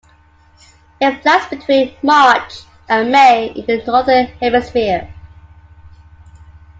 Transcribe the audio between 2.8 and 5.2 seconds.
and May in the Northern Hemisphere.